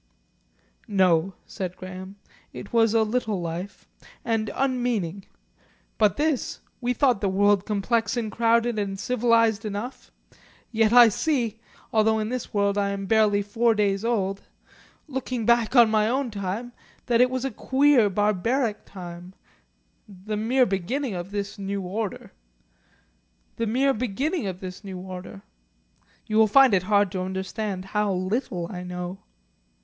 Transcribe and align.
"No," 0.87 1.35
said 1.45 1.77
Graham. 1.77 2.15
"It 2.53 2.73
was 2.73 2.95
a 2.95 3.03
little 3.03 3.39
life 3.39 3.87
and 4.25 4.49
unmeaning. 4.55 5.25
But 5.99 6.17
this 6.17 6.59
We 6.81 6.91
thought 6.91 7.21
the 7.21 7.29
world 7.29 7.67
complex 7.67 8.17
and 8.17 8.31
crowded 8.31 8.79
and 8.79 8.99
civilised 8.99 9.63
enough. 9.63 10.11
Yet 10.71 10.91
I 10.91 11.09
see 11.09 11.59
although 11.93 12.17
in 12.17 12.29
this 12.29 12.51
world 12.51 12.79
I 12.79 12.89
am 12.89 13.05
barely 13.05 13.43
four 13.43 13.75
days 13.75 14.03
old 14.03 14.41
looking 15.07 15.45
back 15.45 15.75
on 15.75 15.91
my 15.91 16.09
own 16.09 16.31
time, 16.31 16.71
that 17.05 17.21
it 17.21 17.29
was 17.29 17.45
a 17.45 17.51
queer, 17.51 18.09
barbaric 18.09 18.85
time 18.85 19.35
the 20.09 20.35
mere 20.35 20.65
beginning 20.65 21.13
of 21.13 21.29
this 21.29 21.59
new 21.59 21.81
order. 21.83 22.31
The 23.57 23.67
mere 23.67 23.93
beginning 23.93 24.47
of 24.47 24.61
this 24.61 24.83
new 24.83 24.97
order. 24.97 25.43
You 26.25 26.37
will 26.37 26.47
find 26.47 26.73
it 26.73 26.81
hard 26.89 27.11
to 27.11 27.21
understand 27.21 27.85
how 27.93 28.11
little 28.11 28.67
I 28.71 28.81
know." 28.81 29.19